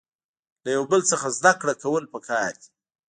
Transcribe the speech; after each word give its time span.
له 0.63 0.69
یو 0.75 0.83
بل 0.91 1.01
څخه 1.11 1.27
زده 1.37 1.53
کړه 1.61 1.73
کول 1.83 2.03
پکار 2.13 2.51
دي. 2.61 2.69